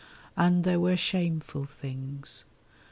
[0.35, 2.45] And there were shameful things.